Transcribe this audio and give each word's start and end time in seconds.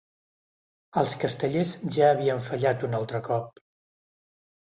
Els 1.01 1.11
castellers 1.23 1.73
ja 1.97 2.09
havien 2.13 2.41
fallat 2.47 2.87
un 2.87 2.97
altre 3.01 3.23
cop. 3.29 3.61